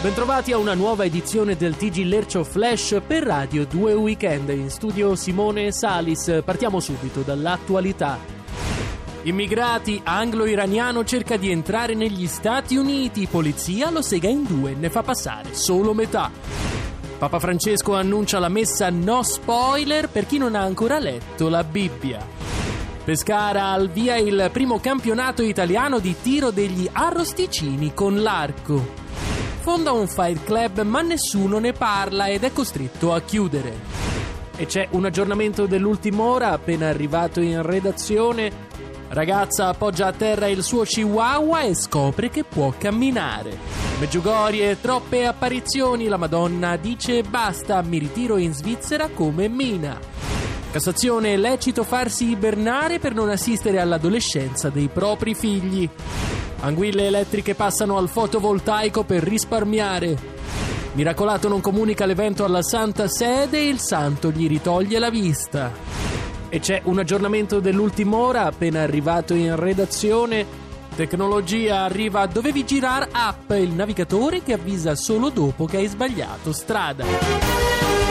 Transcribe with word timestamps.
Bentrovati 0.00 0.52
a 0.52 0.58
una 0.58 0.74
nuova 0.74 1.04
edizione 1.04 1.56
del 1.56 1.76
TG 1.76 2.04
Lercio 2.04 2.44
Flash 2.44 3.00
per 3.04 3.24
Radio 3.24 3.66
2 3.66 3.94
Weekend. 3.94 4.48
In 4.50 4.70
studio 4.70 5.16
Simone 5.16 5.72
Salis. 5.72 6.40
Partiamo 6.44 6.78
subito 6.78 7.22
dall'attualità. 7.22 8.16
Immigrati 9.22 10.00
anglo-iraniano 10.04 11.02
cerca 11.02 11.36
di 11.36 11.50
entrare 11.50 11.94
negli 11.94 12.28
Stati 12.28 12.76
Uniti. 12.76 13.26
Polizia 13.26 13.90
lo 13.90 14.00
sega 14.00 14.28
in 14.28 14.44
due, 14.44 14.74
ne 14.74 14.88
fa 14.88 15.02
passare 15.02 15.52
solo 15.54 15.92
metà. 15.94 16.30
Papa 17.18 17.40
Francesco 17.40 17.96
annuncia 17.96 18.38
la 18.38 18.48
messa 18.48 18.90
no 18.90 19.24
spoiler 19.24 20.08
per 20.08 20.26
chi 20.26 20.38
non 20.38 20.54
ha 20.54 20.62
ancora 20.62 21.00
letto 21.00 21.48
la 21.48 21.64
Bibbia. 21.64 22.24
Pescara 23.02 23.70
al 23.70 23.88
via 23.90 24.16
il 24.16 24.48
primo 24.52 24.78
campionato 24.78 25.42
italiano 25.42 25.98
di 25.98 26.14
tiro 26.22 26.52
degli 26.52 26.88
arrosticini 26.92 27.92
con 27.94 28.22
l'arco 28.22 29.06
fonda 29.68 29.92
un 29.92 30.08
file 30.08 30.42
club 30.44 30.80
ma 30.80 31.02
nessuno 31.02 31.58
ne 31.58 31.74
parla 31.74 32.28
ed 32.28 32.42
è 32.42 32.54
costretto 32.54 33.12
a 33.12 33.20
chiudere. 33.20 33.76
E 34.56 34.64
c'è 34.64 34.88
un 34.92 35.04
aggiornamento 35.04 35.66
dell'ultima 35.66 36.22
ora 36.22 36.52
appena 36.52 36.88
arrivato 36.88 37.42
in 37.42 37.60
redazione. 37.60 38.50
Ragazza 39.08 39.68
appoggia 39.68 40.06
a 40.06 40.12
terra 40.12 40.46
il 40.46 40.62
suo 40.62 40.84
chihuahua 40.84 41.64
e 41.64 41.74
scopre 41.74 42.30
che 42.30 42.44
può 42.44 42.72
camminare. 42.78 43.58
Meggiugorie, 44.00 44.80
troppe 44.80 45.26
apparizioni, 45.26 46.08
la 46.08 46.16
Madonna 46.16 46.76
dice 46.76 47.22
basta, 47.22 47.82
mi 47.82 47.98
ritiro 47.98 48.38
in 48.38 48.54
Svizzera 48.54 49.10
come 49.10 49.48
Mina. 49.48 50.00
Cassazione, 50.70 51.36
lecito 51.36 51.84
farsi 51.84 52.30
ibernare 52.30 52.98
per 52.98 53.12
non 53.12 53.28
assistere 53.28 53.80
all'adolescenza 53.80 54.70
dei 54.70 54.88
propri 54.88 55.34
figli. 55.34 55.86
Anguille 56.60 57.06
elettriche 57.06 57.54
passano 57.54 57.96
al 57.98 58.08
fotovoltaico 58.08 59.04
per 59.04 59.22
risparmiare. 59.22 60.16
Miracolato 60.92 61.48
non 61.48 61.60
comunica 61.60 62.04
l'evento 62.04 62.44
alla 62.44 62.62
Santa 62.62 63.06
Sede 63.06 63.58
e 63.58 63.68
il 63.68 63.78
santo 63.78 64.30
gli 64.30 64.48
ritoglie 64.48 64.98
la 64.98 65.10
vista. 65.10 65.70
E 66.48 66.58
c'è 66.58 66.80
un 66.84 66.98
aggiornamento 66.98 67.60
dell'ultima 67.60 68.16
ora 68.16 68.44
appena 68.46 68.82
arrivato 68.82 69.34
in 69.34 69.54
redazione. 69.54 70.66
Tecnologia 70.96 71.84
arriva 71.84 72.26
dovevi 72.26 72.64
girare 72.64 73.08
app, 73.12 73.50
il 73.52 73.70
navigatore 73.70 74.42
che 74.42 74.54
avvisa 74.54 74.96
solo 74.96 75.28
dopo 75.28 75.66
che 75.66 75.76
hai 75.76 75.86
sbagliato 75.86 76.52
strada. 76.52 78.07